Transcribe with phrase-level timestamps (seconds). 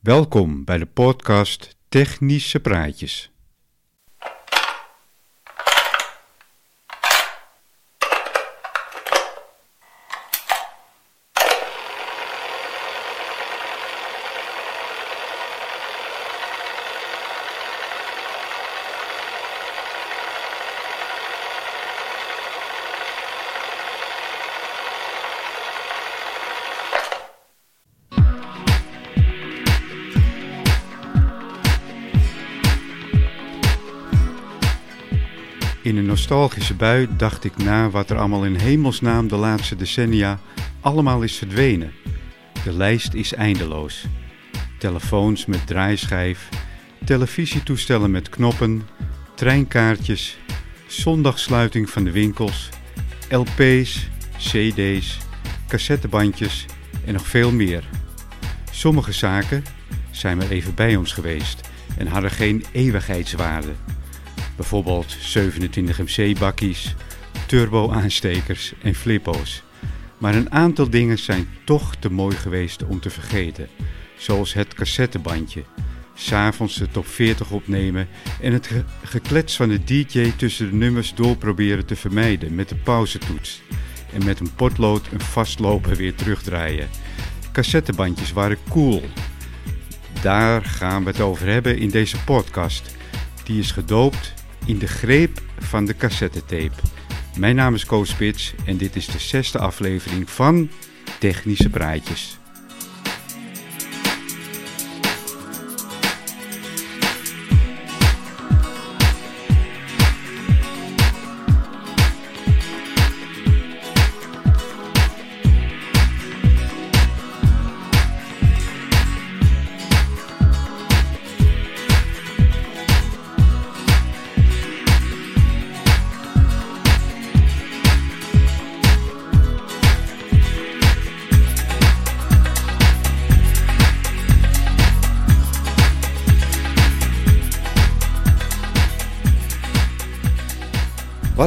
[0.00, 3.32] Welkom bij de podcast Technische Praatjes.
[36.30, 40.40] Nostalgische bui dacht ik na wat er allemaal in hemelsnaam de laatste decennia
[40.80, 41.92] allemaal is verdwenen.
[42.64, 44.04] De lijst is eindeloos.
[44.78, 46.48] Telefoons met draaischijf,
[47.04, 48.82] televisietoestellen met knoppen,
[49.34, 50.38] treinkaartjes,
[50.86, 52.68] zondagssluiting van de winkels,
[53.30, 55.18] LP's, CD's,
[55.68, 56.66] cassettebandjes
[57.04, 57.84] en nog veel meer.
[58.70, 59.64] Sommige zaken
[60.10, 63.72] zijn maar even bij ons geweest en hadden geen eeuwigheidswaarde.
[64.60, 66.94] Bijvoorbeeld 27 MC-bakkies,
[67.46, 69.62] turbo-aanstekers en flippo's.
[70.18, 73.68] Maar een aantal dingen zijn toch te mooi geweest om te vergeten.
[74.16, 75.62] Zoals het cassettebandje,
[76.14, 78.08] s'avonds de top 40 opnemen
[78.40, 82.68] en het ge- geklets van de DJ tussen de nummers door proberen te vermijden met
[82.68, 83.62] de pauzetoets.
[84.12, 86.88] En met een potlood een vastloper weer terugdraaien.
[87.52, 89.02] Cassettebandjes waren cool.
[90.22, 92.96] Daar gaan we het over hebben in deze podcast.
[93.44, 96.82] Die is gedoopt in de greep van de cassettetape.
[97.36, 100.70] Mijn naam is Koos Spits en dit is de zesde aflevering van
[101.18, 102.39] Technische Praatjes.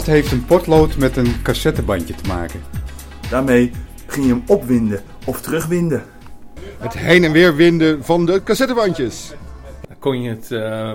[0.04, 2.64] Wat heeft een potlood met een cassettebandje te maken?
[3.30, 3.72] Daarmee
[4.08, 6.06] ging je hem opwinden of terugwinden.
[6.78, 9.34] Het heen en weer winden van de cassettebandjes.
[9.88, 10.92] Dan kon je het eh,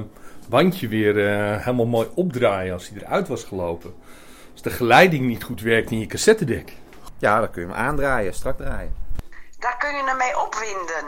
[0.48, 3.94] bandje weer eh, helemaal mooi opdraaien als hij eruit was gelopen.
[4.52, 6.72] Als de geleiding niet goed werkte in je cassettedek.
[7.18, 8.94] Ja, dan kun je hem aandraaien, strak draaien.
[9.58, 11.04] Daar kun je hem mee opwinden.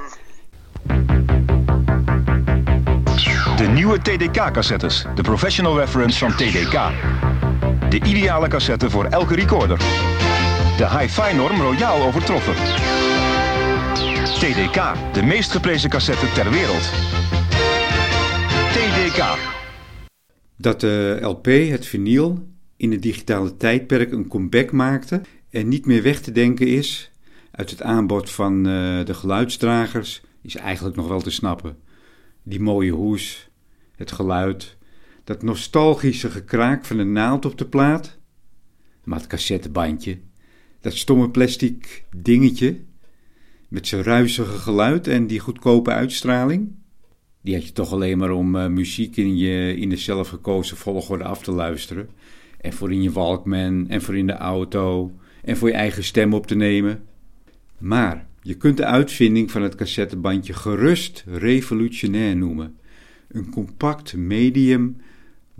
[3.56, 6.92] De nieuwe TDK-cassettes, de professional reference van TDK.
[7.90, 9.78] De ideale cassette voor elke recorder.
[10.76, 12.54] De hi-fi norm royaal overtroffen.
[14.38, 16.90] TDK, de meest geprezen cassette ter wereld.
[18.72, 19.38] TDK.
[20.56, 25.20] Dat de LP, het vinyl, in het digitale tijdperk een comeback maakte
[25.50, 27.10] en niet meer weg te denken is
[27.50, 31.76] uit het aanbod van eh, de geluidsdragers, is eigenlijk nog wel te snappen.
[32.42, 33.50] Die mooie hoes,
[33.96, 34.76] het geluid,
[35.30, 38.18] dat nostalgische gekraak van de naald op de plaat.
[39.04, 40.18] Maar het cassettebandje,
[40.80, 42.80] dat stomme plastic dingetje
[43.68, 46.72] met zijn ruisige geluid en die goedkope uitstraling.
[47.42, 51.24] Die had je toch alleen maar om eh, muziek in, je, in de zelfgekozen volgorde
[51.24, 52.08] af te luisteren.
[52.60, 56.34] En voor in je Walkman en voor in de auto en voor je eigen stem
[56.34, 57.02] op te nemen.
[57.78, 62.76] Maar je kunt de uitvinding van het cassettebandje gerust revolutionair noemen.
[63.28, 64.96] Een compact medium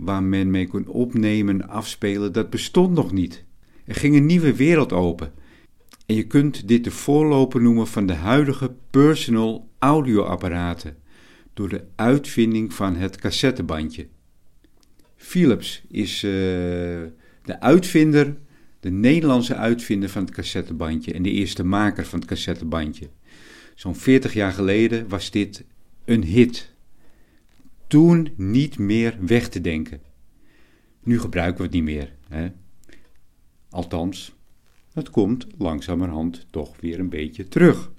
[0.01, 3.43] waar men mee kon opnemen en afspelen, dat bestond nog niet.
[3.85, 5.31] Er ging een nieuwe wereld open.
[6.05, 10.97] En je kunt dit de voorloper noemen van de huidige personal audioapparaten,
[11.53, 14.07] door de uitvinding van het cassettebandje.
[15.15, 16.31] Philips is eh,
[17.43, 18.37] de uitvinder,
[18.79, 23.09] de Nederlandse uitvinder van het cassettebandje en de eerste maker van het cassettebandje.
[23.75, 25.63] Zo'n 40 jaar geleden was dit
[26.05, 26.70] een hit.
[27.91, 30.01] Toen niet meer weg te denken.
[31.03, 32.15] Nu gebruiken we het niet meer.
[32.27, 32.49] Hè?
[33.69, 34.35] Althans,
[34.93, 37.91] het komt langzamerhand toch weer een beetje terug.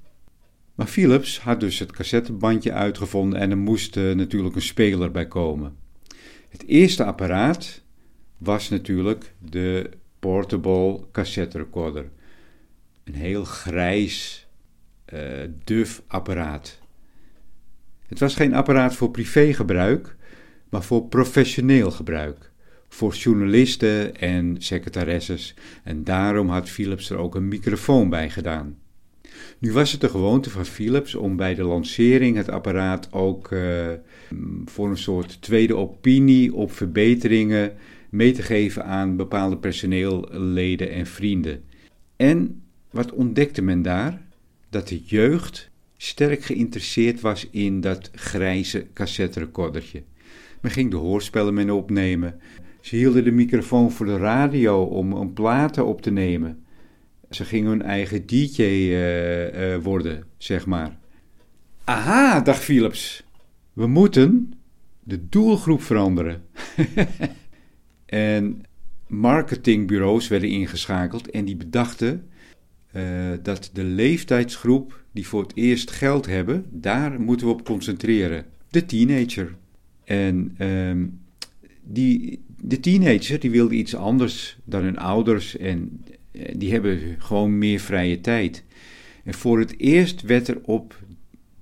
[0.74, 5.26] Maar Philips had dus het cassettebandje uitgevonden en er moest eh, natuurlijk een speler bij
[5.26, 5.76] komen.
[6.48, 7.82] Het eerste apparaat
[8.38, 12.10] was natuurlijk de portable cassette recorder.
[13.04, 14.46] Een heel grijs,
[15.04, 16.81] eh, duf apparaat.
[18.12, 20.16] Het was geen apparaat voor privégebruik,
[20.68, 22.50] maar voor professioneel gebruik.
[22.88, 25.54] Voor journalisten en secretaresses.
[25.84, 28.76] En daarom had Philips er ook een microfoon bij gedaan.
[29.58, 33.88] Nu was het de gewoonte van Philips om bij de lancering het apparaat ook uh,
[34.64, 37.72] voor een soort tweede opinie op verbeteringen
[38.10, 41.62] mee te geven aan bepaalde personeelleden en vrienden.
[42.16, 44.22] En wat ontdekte men daar?
[44.70, 45.70] Dat de jeugd
[46.02, 50.02] sterk geïnteresseerd was in dat grijze cassetterecordertje.
[50.60, 52.40] Men ging de hoorspellen mee opnemen.
[52.80, 56.64] Ze hielden de microfoon voor de radio om een platen op te nemen.
[57.30, 60.98] Ze gingen hun eigen DJ uh, uh, worden, zeg maar.
[61.84, 63.24] Aha, dacht Philips.
[63.72, 64.52] We moeten
[65.00, 66.42] de doelgroep veranderen.
[68.06, 68.62] en
[69.06, 72.30] marketingbureaus werden ingeschakeld en die bedachten
[72.92, 73.02] uh,
[73.42, 78.44] dat de leeftijdsgroep die voor het eerst geld hebben, daar moeten we op concentreren.
[78.68, 79.54] De teenager.
[80.04, 81.20] En um,
[81.82, 87.58] die, de teenager die wilde iets anders dan hun ouders en eh, die hebben gewoon
[87.58, 88.64] meer vrije tijd.
[89.24, 90.96] En voor het eerst werd er op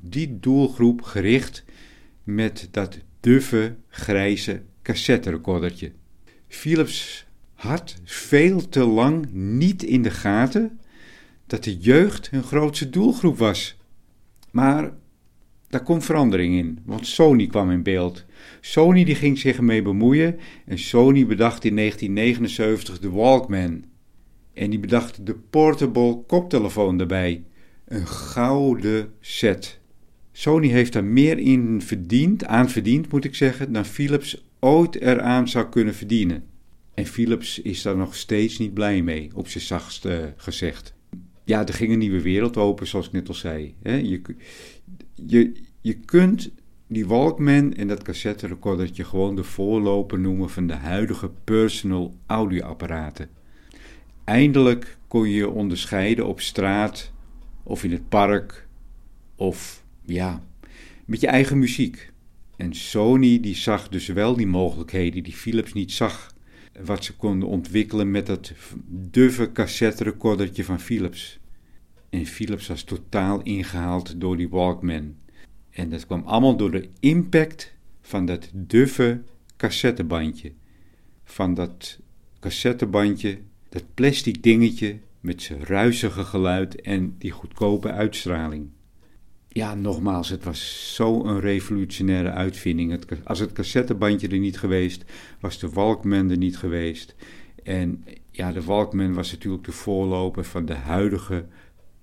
[0.00, 1.64] die doelgroep gericht
[2.25, 5.93] met dat duffe, grijze cassetterecordertje.
[6.49, 10.80] Philips had veel te lang niet in de gaten
[11.50, 13.76] dat de jeugd hun grootste doelgroep was.
[14.50, 14.93] Maar
[15.69, 18.25] daar komt verandering in, want Sony kwam in beeld.
[18.61, 23.85] Sony die ging zich ermee bemoeien en Sony bedacht in 1979 de Walkman.
[24.55, 27.44] En die bedacht de portable koptelefoon daarbij.
[27.85, 29.81] Een gouden set.
[30.32, 35.49] Sony heeft daar meer in verdiend, aan verdiend moet ik zeggen, dan Philips ooit eraan
[35.49, 36.44] zou kunnen verdienen.
[36.94, 40.99] En Philips is daar nog steeds niet blij mee, op zijn zachtst uh, gezegd.
[41.50, 43.75] Ja, er ging een nieuwe wereld open, zoals ik net al zei.
[43.82, 44.20] Je,
[45.26, 46.50] je, je kunt
[46.87, 53.29] die Walkman en dat cassetterecordertje gewoon de voorloper noemen van de huidige personal audioapparaten.
[54.25, 57.12] Eindelijk kon je je onderscheiden op straat
[57.62, 58.67] of in het park
[59.37, 60.43] of ja,
[61.05, 62.12] met je eigen muziek.
[62.56, 66.35] En Sony die zag dus wel die mogelijkheden die Philips niet zag.
[66.85, 68.53] Wat ze konden ontwikkelen met dat
[68.88, 71.38] duffe cassetterecordertje van Philips.
[72.09, 75.15] En Philips was totaal ingehaald door die Walkman.
[75.71, 79.23] En dat kwam allemaal door de impact van dat duffe
[79.56, 80.53] cassettebandje.
[81.25, 81.99] Van dat
[82.41, 83.38] cassettebandje,
[83.69, 88.69] dat plastic dingetje met zijn ruisige geluid en die goedkope uitstraling.
[89.52, 93.00] Ja, nogmaals, het was zo'n revolutionaire uitvinding.
[93.25, 95.05] Als het cassettebandje er niet geweest,
[95.41, 97.14] was de Walkman er niet geweest.
[97.62, 101.47] En ja, de Walkman was natuurlijk de voorloper van de huidige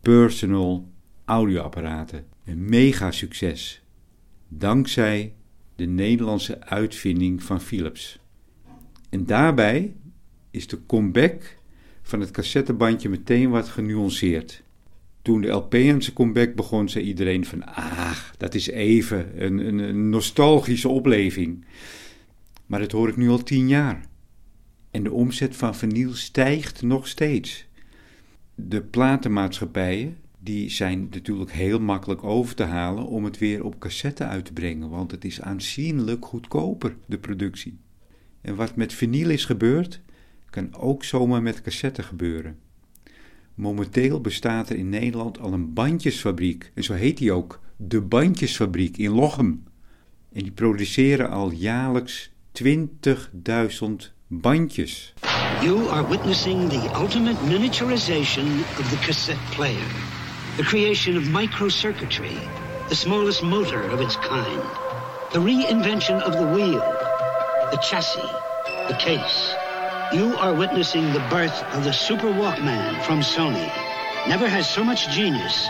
[0.02, 0.92] personal
[1.26, 2.26] audioapparaten.
[2.46, 3.84] Een mega succes.
[4.48, 5.34] Dankzij
[5.76, 8.20] de Nederlandse uitvinding van Philips.
[9.10, 9.96] En daarbij
[10.52, 11.58] is de comeback
[12.02, 14.64] van het cassettebandje meteen wat genuanceerd.
[15.28, 17.66] Toen de LP zijn comeback begon, zei iedereen van...
[17.66, 21.66] Ah, dat is even een, een, een nostalgische opleving.
[22.66, 24.06] Maar dat hoor ik nu al tien jaar.
[24.92, 27.68] En de omzet van vinyl stijgt nog steeds.
[28.56, 34.24] De platenmaatschappijen die zijn natuurlijk heel makkelijk over te halen om het weer op cassette
[34.24, 37.80] uit te brengen, want het is aanzienlijk goedkoper, de productie.
[38.42, 40.02] En wat met vinyl is gebeurd,
[40.50, 42.67] kan ook zomaar met cassette gebeuren.
[43.58, 48.98] Momenteel bestaat er in Nederland al een bandjesfabriek, en zo heet die ook, de Bandjesfabriek
[48.98, 49.64] in Lochem.
[50.34, 52.32] En die produceren al jaarlijks
[52.64, 52.66] 20.000
[54.28, 55.14] bandjes.
[55.62, 58.46] You are witnessing the ultimate miniaturization
[58.80, 59.88] of the cassette player.
[60.56, 62.38] The creation of microcircuitry,
[62.88, 64.62] the smallest motor of its kind.
[65.32, 66.84] The reinvention of the wheel,
[67.72, 68.32] the chassis,
[68.88, 69.67] the case.
[70.14, 73.70] You are witnessing the birth of the Super Walkman from Sony.
[74.28, 75.70] Never has so much genius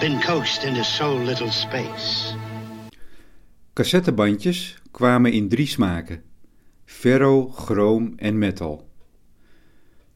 [0.00, 2.34] been coaxed into so little space.
[3.72, 6.22] Cassettebandjes kwamen in drie smaken:
[6.84, 8.88] ferro, chroom en metal.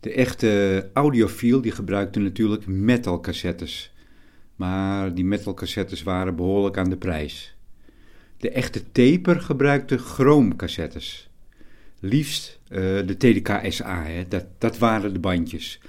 [0.01, 3.93] De echte audiofiel die gebruikte natuurlijk metalcassettes,
[4.57, 7.57] maar die metalcassettes waren behoorlijk aan de prijs.
[8.39, 11.26] De echte taper gebruikte chroomcassettes.
[12.09, 14.29] Liefst uh, de TDK SA, hè.
[14.29, 15.81] Dat, dat waren de bandjes.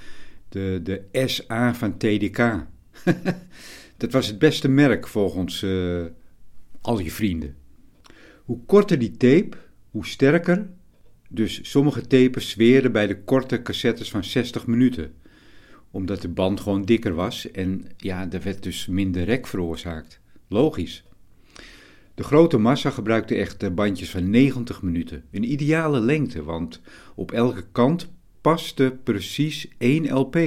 [0.50, 2.66] De, de SA van TDK.
[3.98, 6.06] dat was het beste merk volgens uh,
[6.82, 7.56] al je vrienden.
[8.44, 9.58] Hoe korter die tape,
[9.92, 10.70] hoe sterker.
[11.30, 15.14] Dus sommige tapes zweren bij de korte cassettes van 60 minuten.
[15.92, 20.20] Omdat de band gewoon dikker was en ja, er werd dus minder rek veroorzaakt.
[20.48, 21.04] Logisch.
[22.18, 25.24] De grote massa gebruikte echt bandjes van 90 minuten.
[25.32, 26.82] Een ideale lengte, want
[27.16, 30.38] op elke kant paste precies één LP.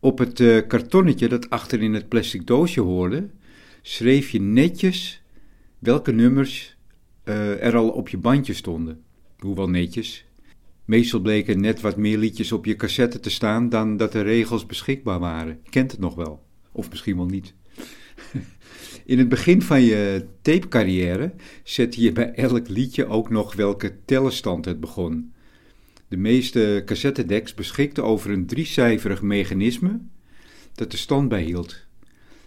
[0.00, 3.30] Op het uh, kartonnetje dat achter in het plastic doosje hoorde,
[3.82, 5.22] schreef je netjes
[5.78, 6.76] welke nummers
[7.24, 9.02] uh, er al op je bandje stonden.
[9.38, 10.26] Hoewel netjes.
[10.84, 14.66] Meestal bleken net wat meer liedjes op je cassette te staan dan dat de regels
[14.66, 15.60] beschikbaar waren.
[15.70, 16.44] Kent het nog wel.
[16.72, 17.54] Of misschien wel niet.
[19.06, 21.32] In het begin van je tapecarrière
[21.62, 25.32] zette je bij elk liedje ook nog welke tellenstand het begon.
[26.08, 30.00] De meeste cassettedecks beschikten over een driecijferig mechanisme
[30.74, 31.84] dat de stand bijhield.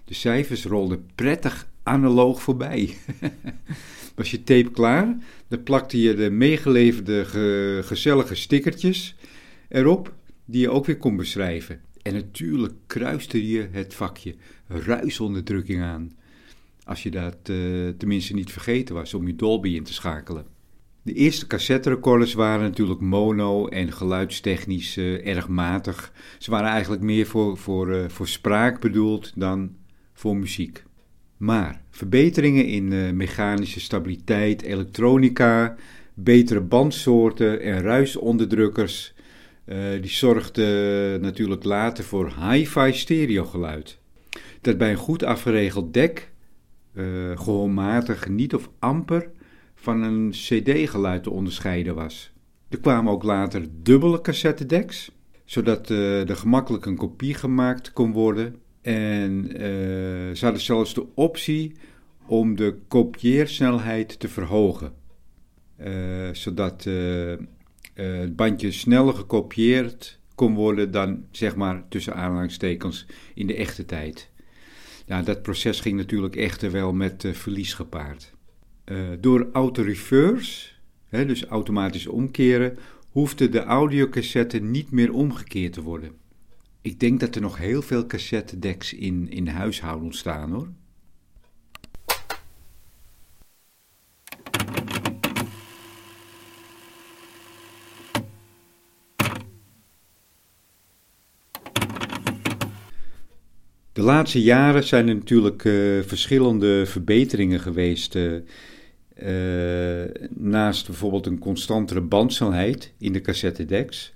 [0.05, 2.93] De cijfers rolden prettig analoog voorbij.
[4.15, 7.25] Was je tape klaar, dan plakte je de meegeleverde
[7.83, 9.15] gezellige stickertjes
[9.69, 10.13] erop,
[10.45, 11.81] die je ook weer kon beschrijven.
[12.01, 14.35] En natuurlijk kruiste je het vakje
[14.67, 16.17] ruisonderdrukking aan.
[16.89, 20.45] Als je dat uh, tenminste niet vergeten was om je Dolby in te schakelen.
[21.01, 26.13] De eerste cassetterecorders waren natuurlijk mono en geluidstechnisch uh, erg matig.
[26.37, 29.75] Ze waren eigenlijk meer voor, voor, uh, voor spraak bedoeld dan
[30.13, 30.83] voor muziek.
[31.37, 35.75] Maar verbeteringen in uh, mechanische stabiliteit, elektronica,
[36.13, 39.13] betere bandsoorten en ruisonderdrukkers,
[40.01, 43.97] die zorgden natuurlijk later voor hi-fi stereogeluid.
[44.61, 46.31] Dat bij een goed afgeregeld dek
[47.35, 49.31] gehoormatig niet of amper
[49.75, 52.31] van een CD-geluid te onderscheiden was.
[52.69, 55.11] Er kwamen ook later dubbele cassettedecks,
[55.45, 58.55] zodat uh, er gemakkelijk een kopie gemaakt kon worden.
[58.81, 59.59] En uh,
[60.35, 61.71] ze hadden zelfs de optie
[62.25, 64.93] om de kopieersnelheid te verhogen,
[65.79, 66.83] uh, zodat
[67.93, 74.29] het bandje sneller gekopieerd kon worden dan, zeg maar, tussen aanhalingstekens in de echte tijd.
[75.09, 78.33] Ja, dat proces ging natuurlijk echter wel met verlies gepaard.
[78.85, 80.69] Uh, door auto-reverse,
[81.09, 82.77] dus automatisch omkeren,
[83.09, 86.11] hoefde de audiocassette niet meer omgekeerd te worden.
[86.81, 90.67] Ik denk dat er nog heel veel cassettedecks in, in huishouden staan hoor.
[104.09, 108.33] Laatste jaren zijn er natuurlijk uh, verschillende verbeteringen geweest uh,
[109.23, 114.13] uh, naast bijvoorbeeld een constantere bandsnelheid in de cassettedecks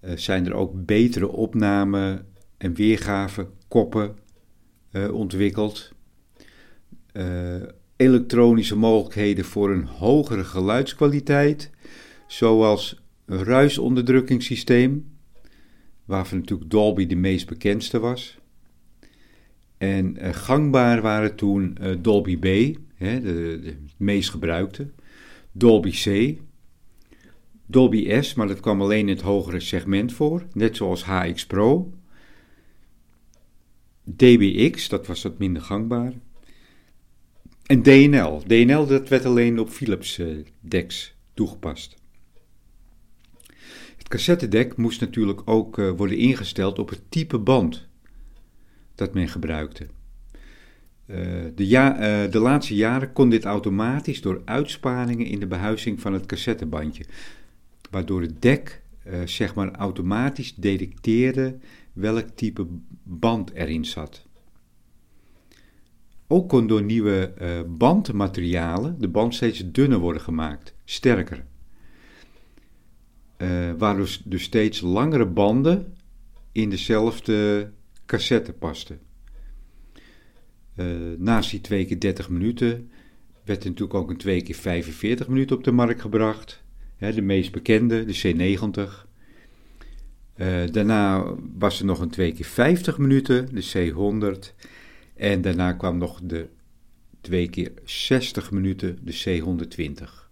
[0.00, 2.24] uh, zijn er ook betere opname
[2.58, 4.16] en weergave koppen
[5.12, 5.92] ontwikkeld.
[7.96, 11.70] elektronische mogelijkheden voor een hogere geluidskwaliteit,
[12.26, 15.16] zoals een ruisonderdrukkingssysteem,
[16.04, 18.38] waarvan natuurlijk Dolby de meest bekendste was.
[19.84, 24.90] En gangbaar waren toen Dolby B, hè, de, de, meest gebruikte.
[25.52, 26.38] Dolby C.
[27.66, 31.92] Dolby S, maar dat kwam alleen in het hogere segment voor, net zoals HX Pro.
[34.04, 36.12] DBX, dat was wat minder gangbaar.
[37.66, 38.42] En DNL.
[38.46, 41.96] DNL dat werd alleen op Philips uh, decks toegepast.
[43.96, 47.88] Het cassettedek moest natuurlijk ook worden ingesteld op het type band
[48.94, 49.86] dat men gebruikte.
[51.06, 51.16] Uh,
[51.54, 56.12] de, ja, uh, de, laatste jaren kon dit automatisch door uitsparingen in de behuizing van
[56.12, 57.04] het cassettebandje,
[57.90, 61.58] waardoor het dek uh, zeg maar automatisch detecteerde
[61.92, 62.66] welk type
[63.02, 64.26] band erin zat.
[66.26, 67.34] Ook kon door nieuwe
[67.68, 71.44] bandmaterialen de band steeds dunner worden gemaakt, sterker.
[73.78, 75.96] waardoor dus steeds langere banden
[76.52, 77.70] in dezelfde
[78.06, 79.00] cassette pasten.
[80.76, 82.90] Uh, naast die twee keer 30 minuten
[83.44, 86.62] werd er natuurlijk ook een twee keer 45 minuten op de markt gebracht.
[86.98, 89.12] De meest bekende, de C90.
[90.36, 94.54] Uh, daarna was er nog een twee keer 50 minuten, de C100.
[95.16, 96.48] En daarna kwam nog de
[97.20, 100.22] twee keer 60 minuten, de C120.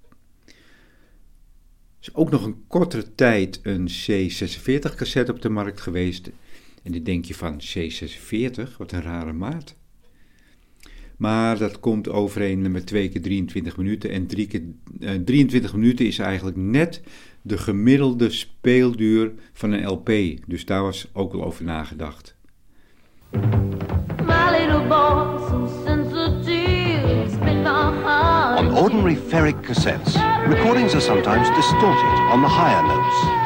[2.02, 6.30] Er is ook nog een kortere tijd een C46 cassette op de markt geweest.
[6.82, 9.76] En dan denk je van C46, wat een rare maat.
[11.16, 14.10] Maar dat komt overeen met 2 keer 23 minuten.
[14.10, 14.62] En 3 keer,
[15.00, 17.02] uh, 23 minuten is eigenlijk net
[17.42, 20.10] de gemiddelde speelduur van een LP.
[20.46, 22.36] Dus daar was ook al over nagedacht.
[28.58, 30.14] On ordinary ferric cassettes,
[30.48, 33.41] recordings are sometimes distorted on the higher notes.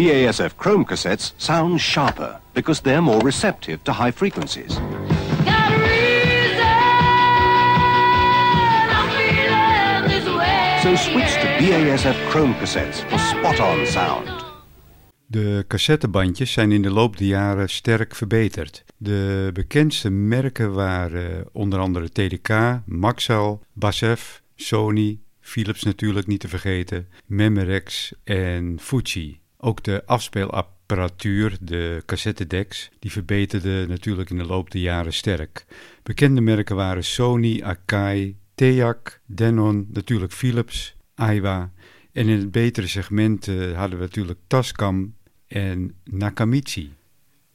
[0.00, 4.72] BASF Chrome cassettes sound sharper because they're more receptive to high frequencies.
[10.82, 14.44] So switch to BASF Chrome cassettes for spot-on sound.
[15.26, 18.84] De cassettebandjes zijn in de loop der jaren sterk verbeterd.
[18.96, 27.08] De bekendste merken waren onder andere TDK, Maxell, Basf, Sony, Philips natuurlijk niet te vergeten,
[27.26, 29.39] Memorex en Fuji.
[29.62, 35.66] Ook de afspeelapparatuur, de cassettedecks, die verbeterde natuurlijk in de loop der jaren sterk.
[36.02, 41.72] Bekende merken waren Sony, Akai, Teac, Denon, natuurlijk Philips, Aiwa.
[42.12, 45.14] En in het betere segment uh, hadden we natuurlijk Tascam
[45.46, 46.92] en Nakamichi.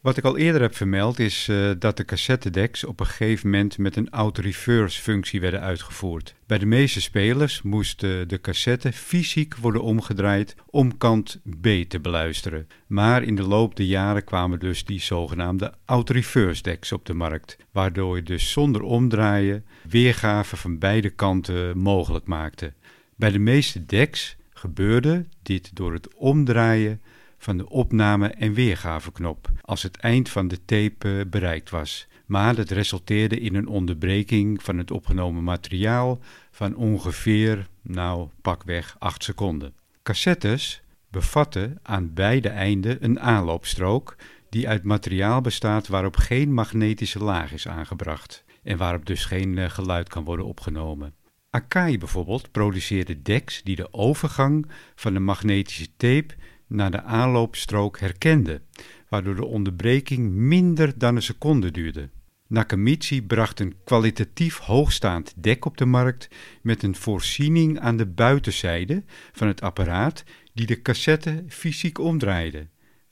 [0.06, 3.78] Wat ik al eerder heb vermeld is uh, dat de cassettedecks op een gegeven moment
[3.78, 6.36] met een auto-reverse functie werden uitgevoerd.
[6.48, 12.00] Bij de meeste spelers moest uh, de cassette fysiek worden omgedraaid om kant B te
[12.00, 12.68] beluisteren.
[12.88, 17.58] Maar in de loop der jaren kwamen dus die zogenaamde auto-reverse decks op de markt,
[17.72, 22.74] waardoor je dus zonder omdraaien weergave van beide kanten mogelijk maakte.
[23.16, 27.02] Bij de meeste decks gebeurde dit door het omdraaien
[27.38, 32.08] van de opname- en weergaveknop als het eind van de tape eh, bereikt was.
[32.26, 36.20] Maar dat resulteerde in een onderbreking van het opgenomen materiaal
[36.52, 39.74] van ongeveer, nou pakweg 8 seconden.
[40.04, 44.16] Cassettes bevatten aan beide einden een aanloopstrook
[44.50, 49.70] die uit materiaal bestaat waarop geen magnetische laag is aangebracht en waarop dus geen eh,
[49.70, 51.14] geluid kan worden opgenomen.
[51.50, 56.34] Akai bijvoorbeeld produceerde decks die de overgang van de magnetische tape
[56.68, 58.62] naar de aanloopstrook herkende,
[59.10, 62.10] waardoor de onderbreking minder dan een seconde duurde.
[62.48, 66.28] Nakamichi bracht een kwalitatief hoogstaand dek op de markt
[66.62, 72.68] met een voorziening aan de buitenzijde van het apparaat die de cassette fysiek omdraaide.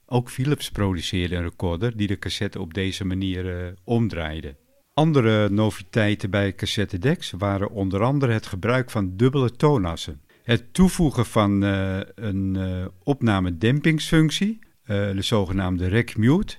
[0.06, 4.56] Ook Philips produceerde een recorder die de cassette op deze manier uh, omdraaide.
[4.94, 10.22] Andere noviteiten bij cassettedecks waren onder andere het gebruik van dubbele toonassen.
[10.44, 16.56] Het toevoegen van uh, een uh, opnamedempingsfunctie, uh, de zogenaamde rec-mute,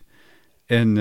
[0.67, 0.97] en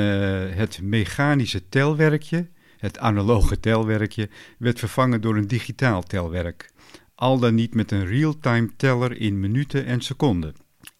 [0.55, 6.71] het mechanische telwerkje, het analoge telwerkje, werd vervangen door een digitaal telwerk.
[7.15, 10.55] Al dan niet met een real-time teller in minuten en seconden.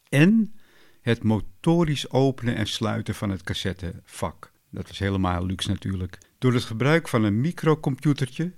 [0.09, 0.55] En
[1.01, 4.51] het motorisch openen en sluiten van het cassettevak.
[4.71, 6.17] Dat was helemaal luxe natuurlijk.
[6.37, 8.53] Door het gebruik van een microcomputertje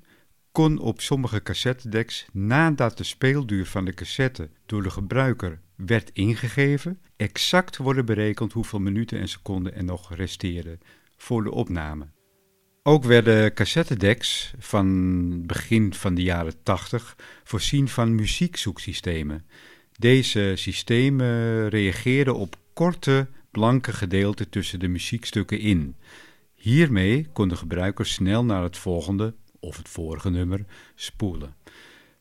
[0.56, 7.00] kon op sommige cassettedecks, nadat de speelduur van de cassette door de gebruiker werd ingegeven,
[7.16, 10.80] exact worden berekend hoeveel minuten en seconden er nog resteerden
[11.18, 12.08] voor de opname.
[12.84, 19.46] Ook werden cassettedecks van begin van de jaren 80 voorzien van muziekzoeksystemen.
[19.98, 25.96] Deze systemen reageerden op korte, blanke gedeelten tussen de muziekstukken in.
[26.56, 29.34] Hiermee kon de gebruiker snel naar het volgende
[29.66, 31.56] of het vorige nummer spoelen.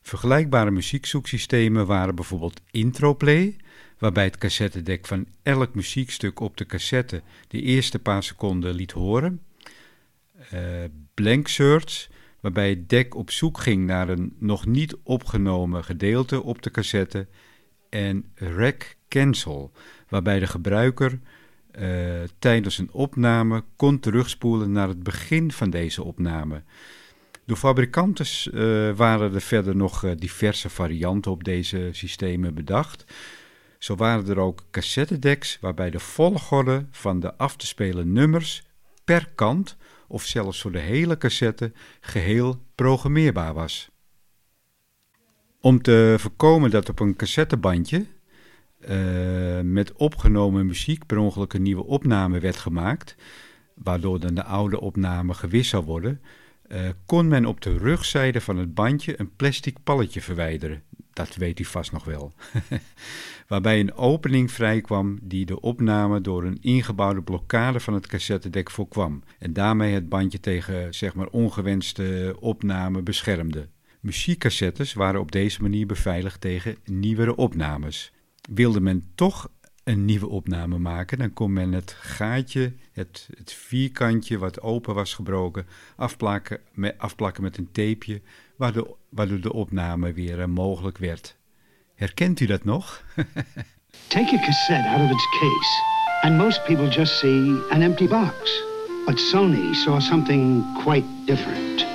[0.02, 3.56] Vergelijkbare muziekzoeksystemen waren bijvoorbeeld Introplay,
[3.98, 9.40] waarbij het cassettedek van elk muziekstuk op de cassette de eerste paar seconden liet horen.
[10.54, 10.60] Uh,
[11.14, 12.08] Blank Search,
[12.40, 17.26] waarbij het dek op zoek ging naar een nog niet opgenomen gedeelte op de cassette.
[17.88, 19.72] En Rec Cancel,
[20.08, 21.18] waarbij de gebruiker
[21.80, 26.62] uh, tijdens een opname kon terugspoelen naar het begin van deze opname.
[27.46, 33.04] Door fabrikanten uh, waren er verder nog uh, diverse varianten op deze systemen bedacht.
[33.78, 38.62] Zo waren er ook cassettedecks waarbij de volgorde van de af te spelen nummers
[39.04, 39.76] per kant
[40.08, 43.90] of zelfs voor de hele cassette geheel programmeerbaar was.
[45.60, 48.06] Om te voorkomen dat op een cassettebandje
[48.88, 53.16] uh, met opgenomen muziek per ongeluk een nieuwe opname werd gemaakt,
[53.74, 56.20] waardoor dan de oude opname gewist zou worden,
[56.74, 60.82] uh, kon men op de rugzijde van het bandje een plastic palletje verwijderen.
[61.12, 62.32] Dat weet u vast nog wel.
[63.48, 69.22] Waarbij een opening vrijkwam die de opname door een ingebouwde blokkade van het cassettedek voorkwam.
[69.38, 73.68] En daarmee het bandje tegen zeg maar, ongewenste opname beschermde.
[74.00, 78.12] Muziekcassettes waren op deze manier beveiligd tegen nieuwere opnames.
[78.50, 79.48] Wilde men toch
[79.84, 85.14] een nieuwe opname maken, dan kon men het gaatje, het, het vierkantje wat open was
[85.14, 85.66] gebroken,
[85.96, 88.20] afplakken met, afplakken met een tapeje,
[88.56, 91.36] waardoor, waardoor de opname weer uh, mogelijk werd.
[91.94, 93.04] Herkent u dat nog?
[94.08, 95.82] Take a cassette out of its case,
[96.22, 98.62] and most people just see an empty box.
[99.06, 101.93] But Sony saw something quite different.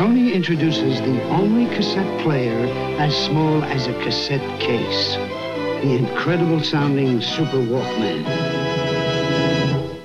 [0.00, 5.18] Sony introduces the only cassette player as small as a cassette case.
[5.80, 8.24] The incredible sounding Super Walkman.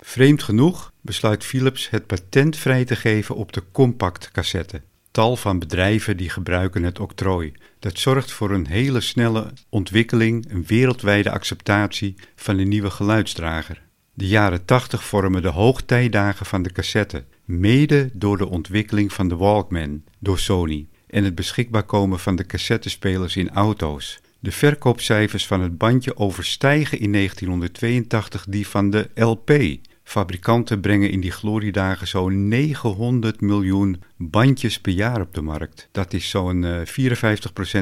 [0.02, 4.82] Vreemd genoeg besluit Philips het patent vrij te geven op de compact cassette.
[5.12, 7.54] tal van bedrijven die gebruiken het octrooi.
[7.80, 13.82] Dat zorgt voor een hele snelle ontwikkeling, een wereldwijde acceptatie van de nieuwe geluidsdrager.
[14.14, 19.36] De jaren 80 vormen de hoogtijdagen van de cassette, mede door de ontwikkeling van de
[19.36, 24.20] Walkman door Sony en het beschikbaar komen van de cassettespelers in auto's.
[24.40, 29.78] De verkoopcijfers van het bandje overstijgen in 1982 die van de LP.
[30.04, 35.90] Fabrikanten brengen in die gloriedagen zo'n 900 miljoen bandjes per jaar op de markt.
[35.92, 36.88] Dat is zo'n 54%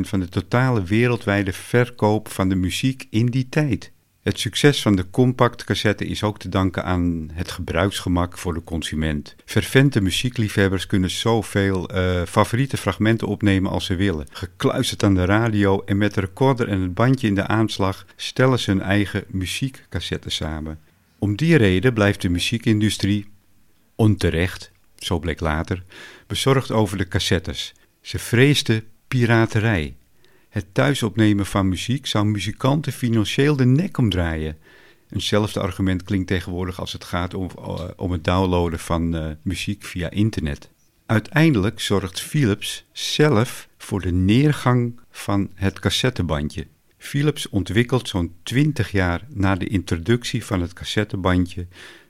[0.01, 3.91] van de totale wereldwijde verkoop van de muziek in die tijd.
[4.23, 8.63] Het succes van de compact cassette is ook te danken aan het gebruiksgemak voor de
[8.63, 9.35] consument.
[9.45, 14.27] Vervente muziekliefhebbers kunnen zoveel uh, favoriete fragmenten opnemen als ze willen.
[14.31, 18.59] Gekluisterd aan de radio en met de recorder en het bandje in de aanslag stellen
[18.59, 20.79] ze hun eigen muziekcassette samen.
[21.19, 23.27] Om die reden blijft de muziekindustrie,
[23.95, 25.83] onterecht, zo bleek later,
[26.27, 27.73] bezorgd over de cassettes.
[28.01, 29.95] Ze vreesde piraterij.
[30.53, 34.57] Het thuisopnemen van muziek zou muzikanten financieel de nek omdraaien.
[35.09, 39.83] Eenzelfde argument klinkt tegenwoordig als het gaat om, eh, om het downloaden van uh, muziek
[39.83, 40.69] via internet.
[41.05, 46.67] Uiteindelijk zorgt Philips zelf voor de neergang van het cassettebandje.
[46.97, 51.67] Philips ontwikkelt zo'n 20 jaar na de introductie van het cassettebandje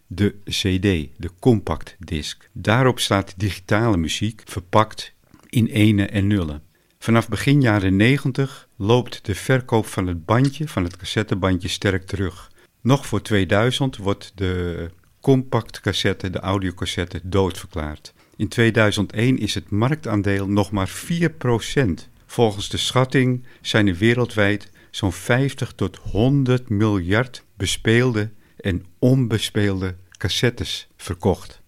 [0.08, 2.50] de CD, de compact disc.
[2.52, 5.14] Daarop staat digitale muziek verpakt
[5.50, 6.72] in ene en nullen.
[7.04, 12.52] Vanaf begin jaren 90 loopt de verkoop van het bandje, van het cassettebandje, sterk terug.
[12.82, 14.90] Nog voor 2000 wordt de
[15.22, 18.14] compact cassette, de audiocassette, doodverklaard.
[18.36, 21.84] In 2001 is het marktaandeel nog maar 4%.
[22.26, 30.88] Volgens de schatting zijn er wereldwijd zo'n 50 tot 100 miljard bespeelde en onbespeelde cassettes
[30.98, 31.62] verkocht.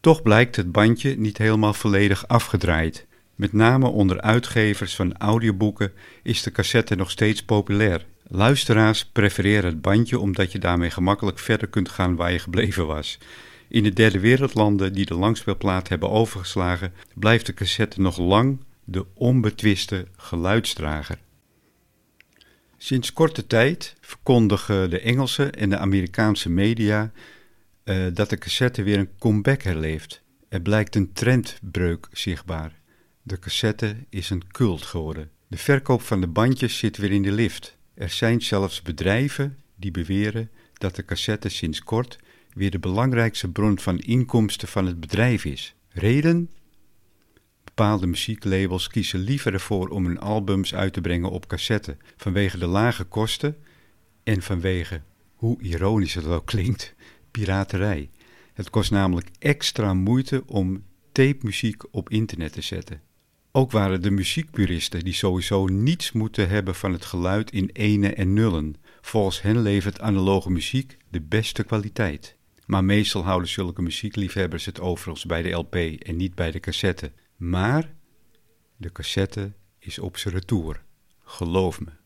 [0.00, 3.06] Toch blijkt het bandje niet helemaal volledig afgedraaid.
[3.38, 8.06] Met name onder uitgevers van audioboeken is de cassette nog steeds populair.
[8.28, 13.18] Luisteraars prefereren het bandje omdat je daarmee gemakkelijk verder kunt gaan waar je gebleven was.
[13.68, 19.06] In de derde wereldlanden die de langspeelplaat hebben overgeslagen, blijft de cassette nog lang de
[19.14, 21.18] onbetwiste geluidsdrager.
[22.76, 27.12] Sinds korte tijd verkondigen de Engelse en de Amerikaanse media
[27.84, 30.22] uh, dat de cassette weer een comeback herleeft.
[30.48, 32.78] Er blijkt een trendbreuk zichtbaar.
[33.28, 35.30] De cassette is een cult geworden.
[35.46, 37.76] De verkoop van de bandjes zit weer in de lift.
[37.94, 42.18] Er zijn zelfs bedrijven die beweren dat de cassette sinds kort
[42.52, 45.74] weer de belangrijkste bron van inkomsten van het bedrijf is.
[45.88, 46.50] Reden?
[47.64, 52.66] Bepaalde muzieklabels kiezen liever ervoor om hun albums uit te brengen op cassette vanwege de
[52.66, 53.56] lage kosten
[54.22, 55.02] en vanwege,
[55.34, 56.94] hoe ironisch het ook klinkt,
[57.30, 58.10] piraterij.
[58.52, 63.06] Het kost namelijk extra moeite om tape-muziek op internet te zetten.
[63.52, 68.32] Ook waren de muziekpuristen die sowieso niets moeten hebben van het geluid in ene en
[68.32, 68.74] nullen.
[69.00, 72.36] Volgens hen levert analoge muziek de beste kwaliteit.
[72.66, 77.12] Maar meestal houden zulke muziekliefhebbers het overigens bij de LP en niet bij de cassette.
[77.36, 77.94] Maar
[78.76, 80.82] de cassette is op zijn retour.
[81.24, 81.97] Geloof me.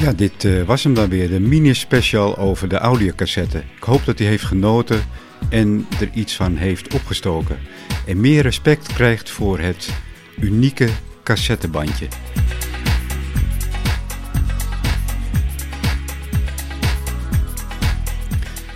[0.00, 3.62] Ja, dit uh, was hem dan weer, de mini-special over de audiocassette.
[3.76, 5.02] Ik hoop dat u heeft genoten
[5.48, 7.58] en er iets van heeft opgestoken.
[8.06, 9.90] En meer respect krijgt voor het
[10.38, 10.88] unieke
[11.22, 12.06] cassettebandje.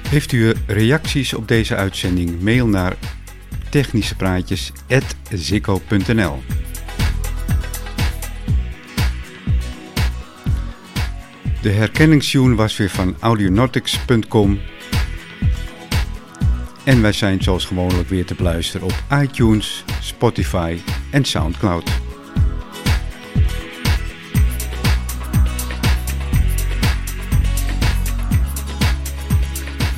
[0.08, 2.40] Heeft u reacties op deze uitzending?
[2.40, 2.96] Mail naar
[3.70, 6.42] technischepraatjes.zikko.nl
[11.64, 14.60] De herkenningstune was weer van audionautics.com.
[16.84, 20.78] En wij zijn zoals gewoonlijk weer te beluisteren op iTunes, Spotify
[21.10, 21.90] en Soundcloud.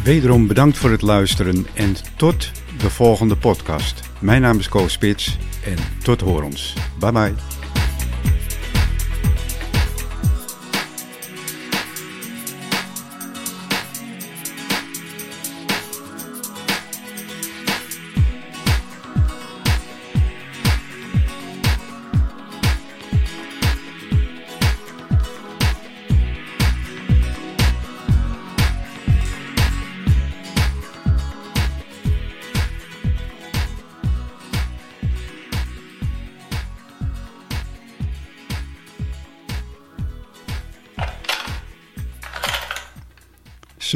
[0.05, 4.01] Wederom bedankt voor het luisteren en tot de volgende podcast.
[4.19, 6.75] Mijn naam is Koos Spits en tot horens.
[6.99, 7.56] Bye bye.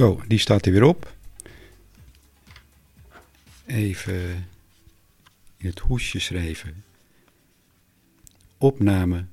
[0.01, 1.15] Zo, die staat er weer op.
[3.67, 4.49] Even
[5.57, 6.85] in het hoesje schrijven.
[8.59, 9.27] Opname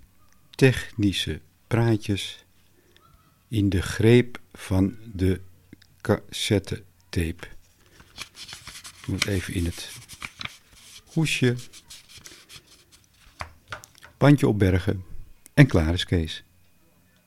[0.50, 2.46] technische praatjes
[3.48, 5.42] in de greep van de
[6.02, 7.48] cassettetape.
[9.02, 9.92] Ik moet even in het
[11.06, 11.56] hoesje.
[14.18, 15.04] Bandje opbergen
[15.54, 16.44] en klaar is Kees.